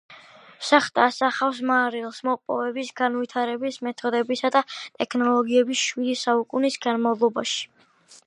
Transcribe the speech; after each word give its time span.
შახტა 0.67 1.01
ასახავს 1.07 1.59
მარილის 1.71 2.21
მოპოვების 2.29 2.89
განვითარების 3.01 3.77
მეთოდებსა 3.87 4.51
და 4.57 4.63
ტექნოლოგიებს 4.77 5.83
შვიდი 5.85 6.17
საუკუნის 6.25 6.81
განმავლობაში. 6.87 7.63